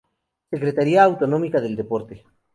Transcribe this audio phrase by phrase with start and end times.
[0.51, 2.23] Secretaria autonómica del deporte